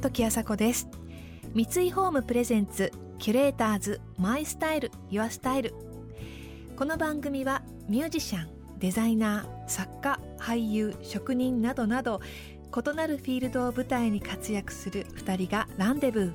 [0.00, 0.88] 時あさこです。
[1.54, 5.74] 三井ホームプレゼンツキュレーターズマイスタイルユアスタイル。
[6.76, 12.20] この番組はミュージシャンデザイナー作家俳優職人などなど
[12.74, 16.32] 異なるフィールドを舞台に活躍する2人がランデブー。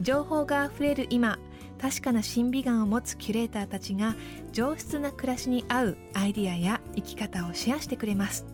[0.00, 1.38] 情報があふれる今
[1.80, 4.16] 確かな審美眼を持つキュレーターたちが
[4.52, 8.46] 上質な暮らしに合うアイディアや生き方をシェアしてくれます。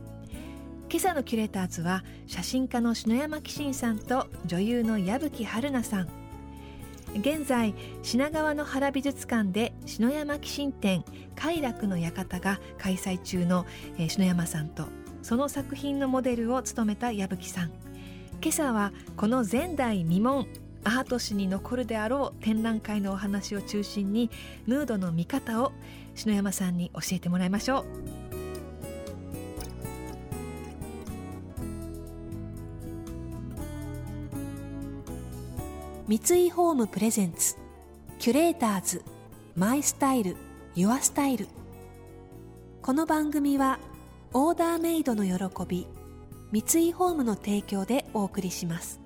[0.90, 6.08] 今朝のキュレーターズは写真家の篠山紀信さんと女優の矢吹春奈さん。
[7.16, 11.04] 現在品川の原美術館で篠山紀信展
[11.36, 13.66] 快楽の館が開催中の、
[13.98, 14.88] えー、篠山さんと
[15.22, 17.70] その作品のモデルを務めた矢吹さん。
[18.42, 20.46] 今朝はこの前代未聞
[20.84, 24.30] アート史に残るであろう展覧会のお話を中心に
[24.66, 25.72] ヌードの見方を
[26.14, 27.84] 篠山さんに教えてもらいましょう。
[36.06, 37.56] 三井ホームプレゼンツ
[38.18, 39.02] キュレーターズ
[39.56, 40.36] マイスタイル
[40.74, 41.48] ユアスタイル。
[42.82, 43.78] この番組は
[44.34, 45.86] オーダーメイドの喜び
[46.52, 49.03] 三井ホームの提供でお送りします。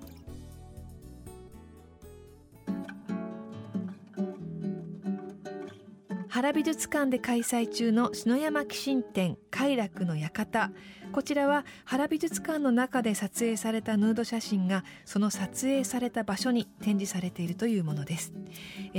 [6.29, 10.71] 原美術館で開催中の篠山紀信展快楽の館。
[11.11, 18.31] こちらは原美術館の中で撮影されたヌード写真がその撮影された場所に展示されているというものです。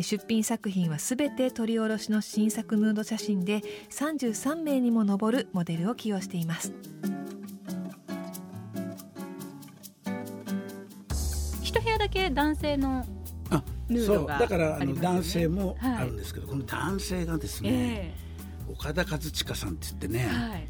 [0.03, 6.75] 出品作品はすべて撮り下ろしの新作ヌード写真で33名にも上るモデルを起用しています。
[11.63, 13.07] 一部屋だけ男性の
[13.99, 20.69] そうだからあの男性もあるんですけど、はい、この男性がですね、えー、岡田和親さんって言ってね、はい、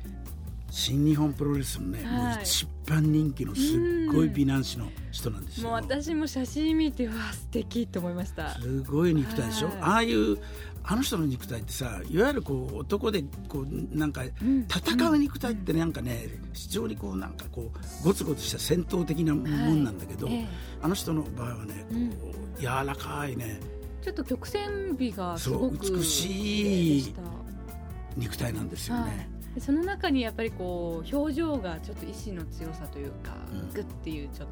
[0.71, 5.69] 新日本プロレスのね、はい、もう一番人気のすっごい美男子の人なんですよ。
[5.69, 8.51] もう私も写真見てわ素敵と思いました。
[8.61, 9.69] すごい肉体でしょ？
[9.81, 10.39] ああいう
[10.83, 17.71] あの人の肉体ってさいわゆるこう男でこうなんか戦う肉体ってなんかね、非常にこうなんかこ
[18.03, 20.27] うゴツゴツした戦闘的なもんなんだけど、
[20.81, 21.87] あの人の場合はね
[22.19, 23.61] こう、柔らかいね。
[24.03, 27.15] ちょっと曲線美がすごく美しい
[28.17, 29.03] 肉体なんですよね。
[29.03, 29.61] はい。
[29.61, 34.49] その中にやっぱりこう表情がちょっと意志の強さというか、うん、っていうちょっ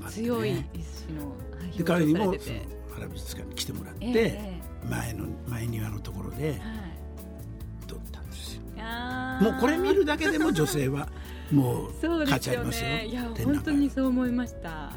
[0.00, 2.34] と強い意志の表情されてて、彼にも
[2.94, 6.60] 原美術館に来てもらって、えー、前の前庭のところで、はい、
[7.86, 8.62] 撮ったんですよ。
[9.40, 11.08] もうこれ見るだけでも女性は
[11.50, 11.92] もう
[12.28, 12.90] 価値ありますよ。
[12.90, 14.92] いや本当にそう思いました。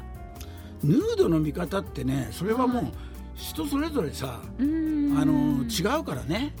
[0.82, 2.84] ヌードの見方ってねそれはもう
[3.34, 4.64] 人それぞれさ、はい、あ
[5.24, 6.54] の違うからね。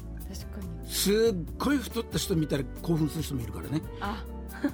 [0.88, 1.14] すっ
[1.58, 3.82] ごい太った人見たら興奮する人もいるからね。
[4.00, 4.24] あ。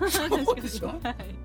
[0.08, 0.94] そうでしょ、は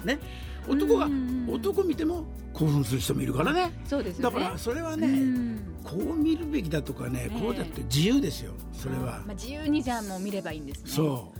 [0.03, 0.19] い、ね
[0.67, 1.09] 男が
[1.49, 3.71] 男見ても興奮する人もいるからね。
[3.85, 10.91] そうです、ね、だからそれはねこう見るべきだとかね、こうだって自由ですよそれは、まあ、自由にじゃあもう見ればいいんですね。
[10.91, 11.33] そ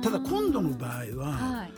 [0.00, 0.04] う。
[0.04, 1.72] ただ今度の場合は、はい、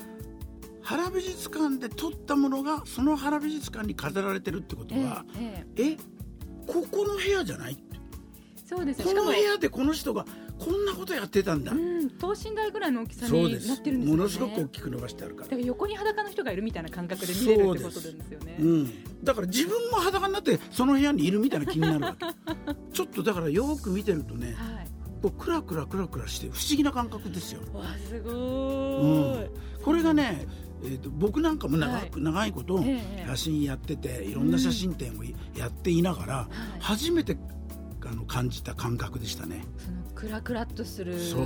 [0.84, 5.96] 原美術館で撮ったものがその原美術館に飾られてるってことは、えええ
[6.66, 7.78] ここの部屋じゃない？
[8.66, 9.02] そうです。
[9.02, 10.24] この部屋でこの人が
[10.58, 15.48] こんなことやってたんだ、うん、等身大ぐらいの大きさになってるんですよ、ね、ものすごく大きく伸ばしてあるから。
[15.48, 18.32] だから横に裸の人がいるみたいな感覚で見れるってことなんです。
[18.32, 18.56] よね。
[18.60, 22.26] う、うん、だから自分も裸になってその部屋にいるみたいな気になるわけ。
[22.94, 24.88] ちょっとだからよく見てるとね、はい、
[25.24, 27.62] こうクラクラクラクラして不思議な感覚ですよ。
[27.72, 28.38] わすごい、う
[29.46, 30.46] ん、これがね
[30.82, 32.84] えーと、僕なんかも長く、はい、長いこと
[33.26, 35.24] 写真やってて、いろんな写真展を
[35.58, 36.48] やっていながら、
[36.78, 37.38] 初めて
[38.04, 39.64] あの感じた感覚でしたね。
[39.78, 41.18] そのクラクラっとする。
[41.18, 41.42] そう。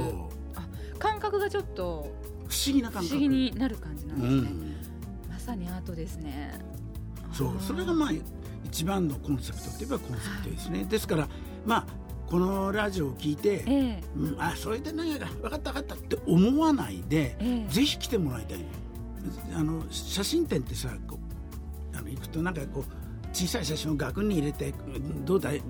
[0.56, 0.66] あ
[0.98, 2.12] 感覚がちょっと
[2.48, 3.06] 不思議な感覚。
[3.06, 6.58] 不思議になる感じなんですね、うん、まさにアートですね。
[7.32, 7.52] そう。
[7.60, 8.10] それがまあ
[8.64, 11.28] 一番のコンセプトといえばコンセプトですね、はい、ですから
[11.64, 18.58] まあこのラジオを聞いて、えー、うん、あそれで何やか分かった分かったって思わないで、えー、ぜひ来てもらいたい。
[19.54, 21.18] あの写真展ってさこ
[21.92, 24.72] うあの行くとなんかこう小さい写真を額に入れて
[25.24, 25.62] どうだい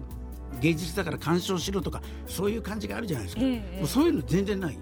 [0.61, 4.79] 芸術だから鑑賞しろとかそういう感じがあるじゃないですか、ええ、そういうの全然ない。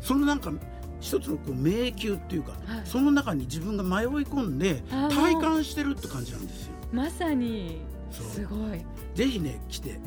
[0.00, 0.52] そのなんか
[1.00, 6.72] 一つのこう迷宮っていうか、はい、その中に自分が迷い込んで体感してるって感じなんですよ。
[6.92, 7.80] まさに。
[8.10, 8.84] すごい。
[9.14, 10.00] ぜひね来て、はい、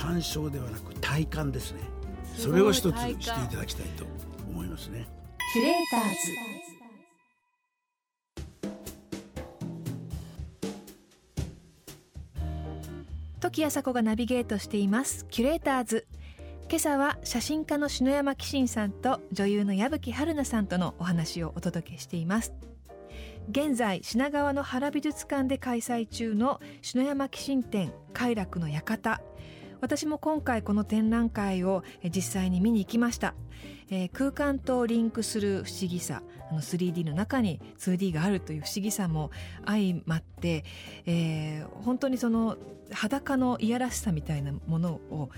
[0.00, 1.80] 鑑賞ではなく体感ですね。
[2.34, 4.06] それを一つしていただきたいと
[4.48, 5.06] 思いますね。
[5.52, 6.16] キュレーターズ。
[13.40, 15.26] 時あさこがナビゲートしています。
[15.30, 16.06] キュレーターズ。
[16.70, 22.54] 今朝は写真家の篠山紀信さんと女優の矢吹春奈さんとのお話をお届けしています。
[23.50, 29.20] 現在品川の原美術館で開催中の篠山紀信展快楽の館
[29.80, 33.34] 私も今回この展覧会を実際に見に行きました、
[33.90, 39.30] えー、空間とリンクする不思議さあの 3D の中に 2D があるという不思議さも
[39.64, 40.64] 相まって、
[41.06, 42.56] えー、本当にその
[42.92, 45.30] 裸のいやらしさみたいなものを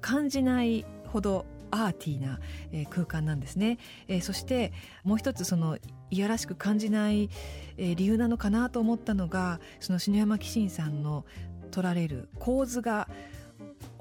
[0.00, 2.40] 感じないほどアーティーな、
[2.88, 3.78] 空間なんですね、
[4.08, 4.72] えー、そして
[5.04, 5.76] もう一つその
[6.10, 7.28] いやらしく感じない、
[7.76, 11.26] 理由なのかなと思ったのがその篠山紀信さんの
[11.70, 13.08] 取られる構図が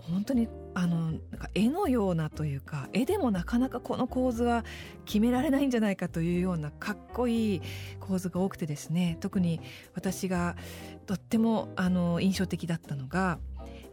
[0.10, 4.64] 本当にあのなんか絵のようなというか絵でもなかなかこの構図は
[5.06, 7.62] 決められないんじゃないかというようなかっこいい
[8.00, 9.60] 構図が多くてですね特に
[9.96, 10.56] 私が
[11.06, 13.40] とってもあの印象的だったのが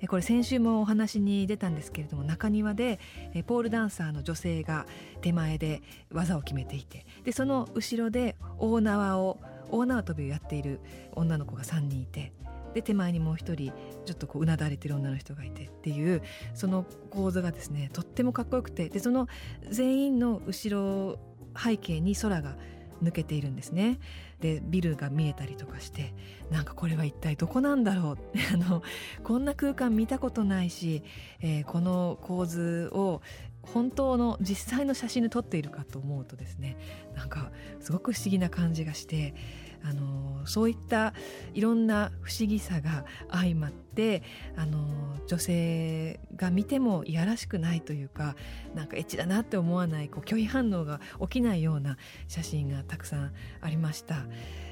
[0.08, 3.00] これ先週もお話に出たんですけれども中庭で
[3.46, 4.86] ポールダンサーの女性が
[5.22, 5.82] 手前で
[6.12, 9.40] 技を決めていてでその後ろで大縄を
[9.70, 10.80] 大縄跳びをやっている
[11.12, 12.32] 女の子が3人いて
[12.74, 13.72] で手前にもう一人
[14.04, 16.22] ちょっとこううなだれてる女の人がいてっていう
[16.54, 19.28] その構図がですねとってもかっこよくてでその
[19.70, 21.18] 全員の後ろ
[21.56, 22.56] 背景に空が
[23.02, 23.98] 抜けているんですね。
[24.40, 26.14] でビルが見えたりとかして
[26.50, 28.18] なんかこれは一体どこなんだろう？
[28.52, 28.82] あの
[29.22, 31.02] こんな空間見たことないし、
[31.40, 33.22] えー、この構図を
[33.62, 36.76] 本当の実際の写真で撮っているかと思うとですね
[37.16, 37.50] なんか
[37.80, 39.34] すごく不思議な感じがして
[39.82, 41.12] あのそういった
[41.52, 44.22] いろんな不思議さが相まって
[44.56, 44.86] あの
[45.26, 48.34] 女性が見てもいやらしくないというか
[48.74, 51.98] なんかエッチだなって思わないこう拒否反応が起きないような
[52.28, 54.23] 写真がたくさんありました。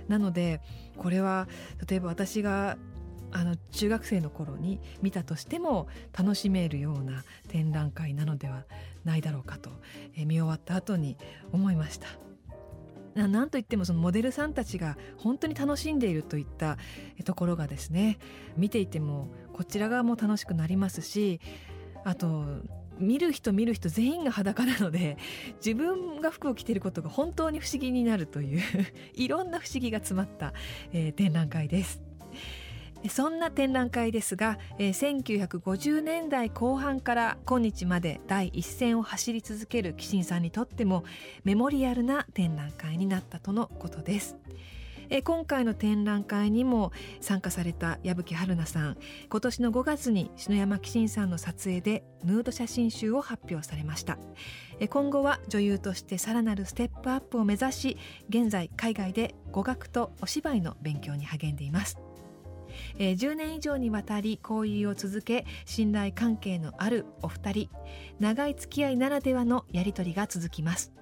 [0.09, 0.61] なので
[0.97, 1.49] これは
[1.89, 2.77] 例えば私が
[3.33, 8.65] あの中学生の頃に見たとしても楽しめるような展覧会なのでは
[9.05, 9.71] ないだろうかと、
[10.17, 11.17] え見終わった後に
[11.51, 12.09] 思いました。
[13.15, 16.79] なんといってもそのモデルさんたちが本当に楽しんでいるといった
[17.25, 18.19] ところがですね
[18.57, 21.39] 見ていてもこちら側も楽しくなりますし
[22.05, 22.47] あと
[22.99, 25.17] 見る人見る人全員が裸なので
[25.57, 28.61] 自分が服を着ていることが本当に不思議になるという
[29.15, 30.53] いろんな不思議が詰まった、
[30.93, 32.03] えー、展覧会です。
[33.09, 41.03] そんな展覧会ですが、えー、1950年代後半から今日まで第一線を走り続ける紀信さんにとっても
[41.43, 44.37] メモリアルな展覧会になったとのことです。
[45.15, 48.97] え、今回の展覧会にも参加された矢吹春奈さん。
[49.29, 54.17] 今年の5月に篠山紀信さんの撮影でヌード写真集を発表されました。
[54.81, 57.97] え今後は女優としてさらなるステップアップを目指し
[58.31, 61.99] 現在海外で語学とお芝居の勉強に励んでいます。
[62.97, 67.71] え、10年以上にわたり交友を続け信頼関係のあるお二人。
[68.19, 71.02] 長い付き合いならではのやり取りが続きます。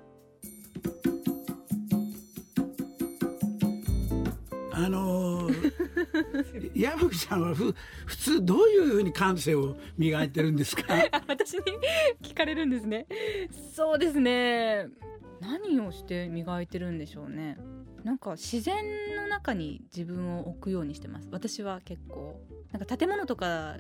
[4.85, 7.75] あのー、 矢吹さんはふ
[8.06, 10.85] 普通どういうふうに感性を磨いてるんですか？
[11.29, 11.62] 私に
[12.23, 13.06] 聞かれるんですね。
[13.75, 14.88] そうですね。
[15.41, 17.56] 何をして磨いてるんでしょうね。
[18.05, 18.77] なんか自然
[19.17, 21.29] の中に自分を置くようにしてます。
[21.31, 22.41] 私は結構。
[22.73, 23.76] なんか建物とか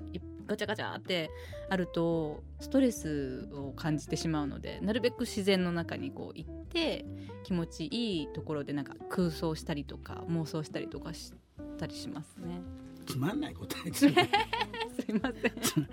[0.50, 1.30] ガチャガチャって
[1.68, 7.04] あるとストレスを感じてしまうのでなるべく自然の中にこう行って
[7.44, 11.32] 気持ちいいところでなんか空想したりとか妄想したりとかし
[11.78, 12.60] たりしますね。
[13.06, 14.30] つまんない答えですね。
[14.98, 15.48] すいませ
[15.80, 15.88] ん。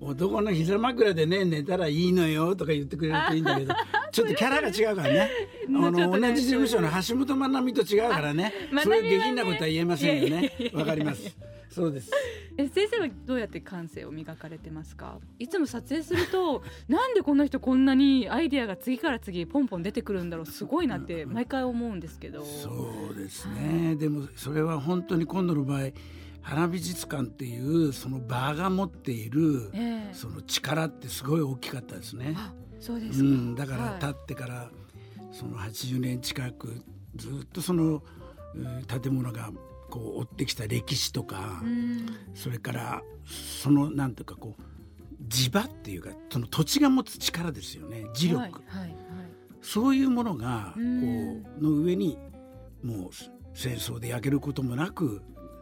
[0.00, 3.74] 男の膝枕でね寝たらいいのよとか言ってくれるといいんだけど、
[4.12, 5.30] ちょっとキャラが違うからね。
[5.68, 8.52] あの、同じ事務所の橋本まなみと違うからね。
[8.82, 10.52] そういう下品なことは言えませんよね。
[10.72, 11.36] わかります。
[11.72, 12.10] そうです。
[12.58, 15.18] え先生はどうやって感性を磨かれてますか？
[15.38, 20.46] いつも撮影すると なんでこの人こんなにアイデアが次から次ポンポン出てくるんだろう？
[20.46, 25.90] すごいなって毎回思うんですけど、そうですね、でもそれは本当に今度の場合
[26.42, 29.70] 花美術館っていうその場が持っている、
[30.12, 32.36] その力ってすごい大きかったですね。
[32.80, 34.70] そうですか、うん、だから立ってから
[35.30, 36.82] その80年近く
[37.14, 38.02] ずっとその
[38.88, 39.50] 建物が
[39.92, 41.62] こう追ってきた歴史とか、
[42.32, 43.02] それから
[43.60, 44.62] そのなんとかこう
[45.28, 48.96] 地場っていうかその土地が持つ力ですよね磁力、はいはいはい、
[49.60, 52.16] そういうものがこうの上に
[52.82, 53.10] もう
[53.52, 55.20] 戦争で焼けることもなく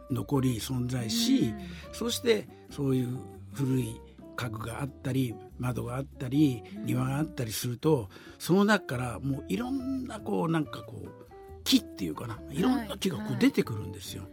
[0.09, 1.53] 残り存在し、
[1.91, 3.19] そしてそういう
[3.51, 3.99] 古い
[4.37, 8.07] 家具があったり窓があったり庭があったりすると
[8.39, 11.30] その中からもういろんなこうなんかこう
[11.63, 14.23] 木っていうかないろんな木がこう出てくるんですよ。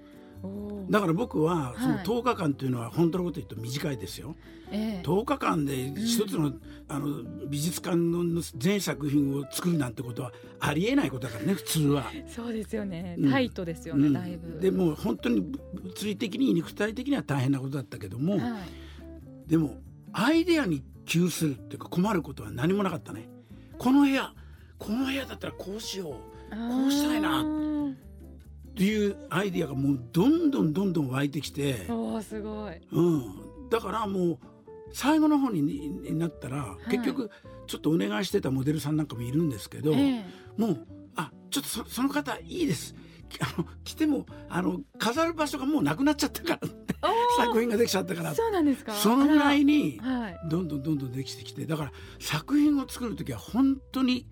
[0.89, 4.37] だから僕はその10日間というのは本当のこと言うと短いですよ。
[4.71, 12.07] ええ、10日間で一つのうん、あの美術館の全作品を作るなんてことはありえないことだからね普通は。
[12.27, 14.61] そうですよね、タイトですよね、うん、だいぶ。
[14.61, 19.81] でも本当に物理的に肉体的には大変なことだったけども、はい、でも
[20.13, 23.29] アイデアに窮するっていうか困ることは何もなかったね。
[23.79, 24.33] この部屋
[24.79, 26.15] この部屋だったらこうしよう
[26.51, 26.57] こ
[26.89, 27.43] うしたいな。
[27.43, 27.45] っ
[28.75, 31.87] ていうアイディアがもうどんどんどんどん湧いてきて。
[31.89, 34.39] おすごい、うん、だからもう
[34.93, 37.31] 最後の方になったら、結局
[37.67, 39.93] ちょっとお願いしてたモデルさんなんかもいるんですけど、
[40.57, 40.87] もう
[41.17, 42.95] あちょっとそその方いいです。
[43.41, 46.69] あの来てもあの飾る場所がもうなくなっちゃったから
[47.37, 48.35] 作品ができちゃったから。
[48.35, 48.95] そうなんですか？
[48.95, 50.01] そのぐらいに
[50.49, 51.67] どんどんどんどんできてきて。
[51.67, 54.29] だから作品を作る時は本当に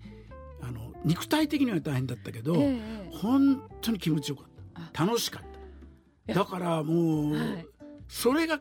[0.61, 5.05] あの肉体的には大変だったけど、えー、本当に気持ちよかった。
[5.05, 5.43] 楽しかっ
[6.27, 6.33] た。
[6.33, 7.65] だからもう、はい、
[8.07, 8.59] それが、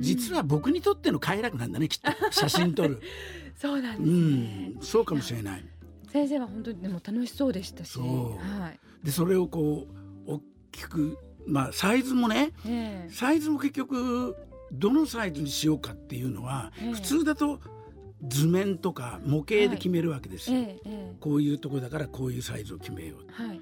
[0.00, 2.32] 実は僕にとっての快楽なんだねきっと。
[2.32, 3.00] 写真撮る。
[3.56, 5.64] そうなんです、ね、うん、そうかもしれない。
[6.12, 7.98] 先生は本当にでも楽しそうでしたし。
[7.98, 9.86] はい、でそれをこ
[10.26, 10.40] う大
[10.72, 14.36] きくまあサイズもね、えー、サイズも結局
[14.72, 17.60] どのサイズにしようかっていうのは、えー、普通だと
[18.22, 20.80] 図面とか模型で決めるわけですよ、はい
[21.20, 23.60] こういうとこだからこういうサイズを決めよう、はい、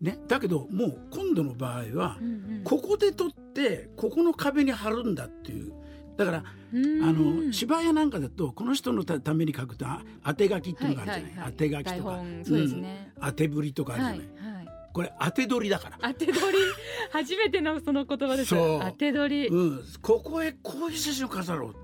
[0.00, 5.72] ね、だけどもう今度の場合は、うんうん、ここで撮ってここの壁に貼るんだっていう。
[6.16, 6.42] だからあ
[6.72, 9.86] の芝居なんかだとこの人のために書くと
[10.22, 15.98] 当て書きっていうのがあるじゃない、はいはい、当て書きとか、そうですね、当てぶりとかあるじゃない、はいはい、これ当て取りだから。
[16.02, 16.42] 当て取り。
[17.10, 18.50] 初めてのその言葉です。
[18.50, 21.74] 当て取り、うん、ここへこういう写真を飾ろう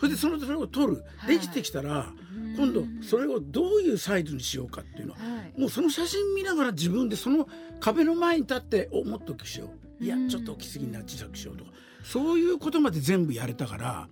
[0.00, 2.10] それでそのそれを撮る、できてきたら
[2.56, 5.12] 今度それをどういうサイズにしようかっていうの。
[5.12, 5.18] は、
[5.58, 7.46] もうその写真見ながら自分でその
[7.80, 10.04] 壁の前に立っておもっと大きくしよう。
[10.04, 11.64] いやちょっと大きすぎな小さくしようと。
[11.64, 11.70] か
[12.02, 14.08] そういうことまで全部やれたから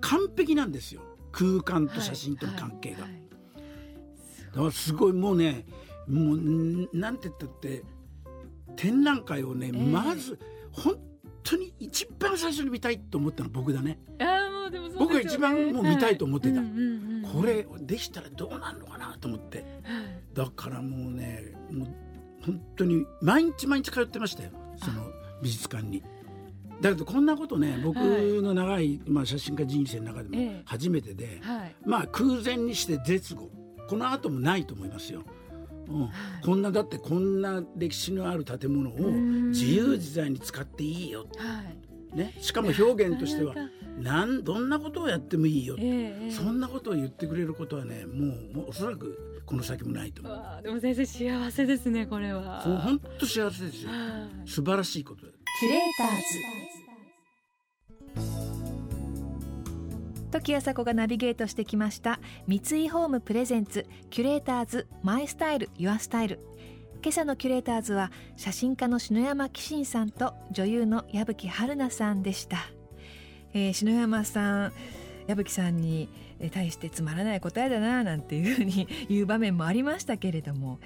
[0.00, 1.02] 完璧なんですよ。
[1.30, 2.98] 空間と写真との関係が。
[2.98, 5.66] だからすごいもうね
[6.08, 7.84] もうなんて言ったって
[8.74, 10.38] 展覧会をね、まず
[10.72, 10.98] 本
[11.44, 14.00] 当に一番最初に見たいと思ったの僕だね。
[15.00, 16.60] 僕が一番もう見たいと思ってた、
[17.32, 19.64] これできたらどうなるのかなと思って、
[20.34, 21.88] だからもうねもう
[22.44, 24.50] 本当に毎日毎日通ってましたよ。
[24.76, 25.02] その
[25.42, 26.02] 美術館に。
[26.82, 31.40] だけどこんなことね僕の長い、まあ、写真家人生の中でも初めてで、
[31.84, 33.50] まあ空前にして絶後
[33.88, 35.22] この後もないと思いますよ。
[35.88, 36.10] うん、
[36.44, 38.94] こんなだってこんな歴史のある建物を
[39.48, 41.26] 自由自在に使っていいよ、
[42.14, 43.54] ね、しかも表現としては
[43.98, 48.16] なんどんなことをやってもいいよ、えー、そんなことを言ってくれることはねもう
[48.56, 50.62] もうおそらくこの先もないと思う。
[50.62, 52.62] でも先生幸せですねこれは。
[52.62, 53.90] そう本当幸せですよ。
[54.46, 55.26] 素晴らしいこと
[55.60, 56.22] キュレーターズ。
[60.30, 66.38] 時あさこがナビゲートしてきました三井ホームプレゼンツキュレーターズマイスタイルユアスタイル
[67.02, 72.58] 今朝のキュレーターズは写真家の篠山紀信さんと女優の矢吹春奈さんでした。
[73.54, 74.72] えー、篠山さん
[75.26, 76.10] 矢吹さんに
[76.52, 80.78] 対してつまらない答えだななんていうふうに言う場面もありましたけれども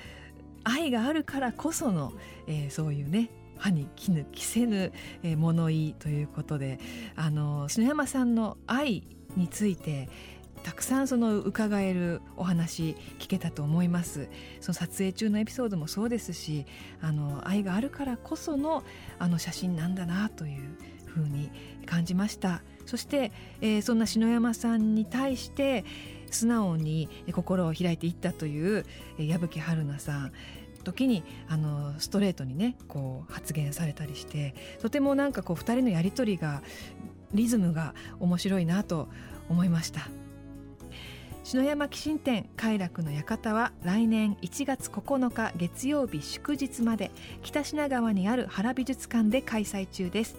[0.62, 2.12] 愛があるからこその、
[2.46, 4.92] えー、そういうね歯に衣着せぬ
[5.36, 6.78] 物言いということで
[7.16, 9.06] あの篠山さんの愛
[9.36, 10.08] について
[10.64, 14.28] たくさんその伺えるお話聞けたと思います。
[14.60, 16.64] その撮影中のエピソードもそうですし
[17.02, 18.82] あの愛があるからこその
[19.18, 21.50] あの写真なんだなというふうに
[21.86, 22.62] 感じました。
[22.86, 23.30] そして、
[23.60, 25.84] えー、そんな篠山さんに対して
[26.30, 28.84] 素直に心を開いていったという
[29.18, 30.32] 矢吹春奈さん。
[30.82, 36.62] 時にあのストレートにねこう発言されたりしてとてもなんかこう2人のやり取りが
[37.32, 39.08] リズムが面白いなと
[39.48, 40.08] 思いました。
[41.44, 47.10] 篠山紀信店快楽の館は来年1月9日月曜日祝日まで
[47.42, 50.36] 北品川にある原美術館で開催中です。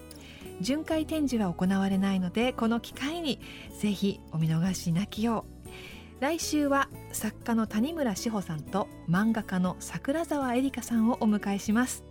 [0.61, 3.39] 巡回展示は行われないのでこの機会に
[3.79, 6.21] ぜひお見逃しなきよう。
[6.21, 12.03] 来週は作家の谷村志保さんと漫画家の桜沢絵里香さんをお迎えします。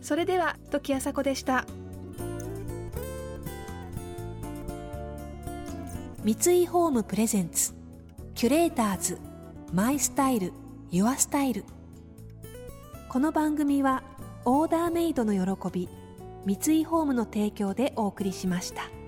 [0.00, 1.66] それでは時あさこでした。
[6.24, 7.81] 三井ホームプレゼンツ。
[8.34, 9.18] キュレーターズ
[9.72, 10.52] マイスタイル
[10.90, 11.64] ユアスタイル
[13.08, 14.02] この番組は
[14.44, 15.88] オーダーメイドの喜び
[16.46, 19.01] 三井ホームの提供でお送りしました。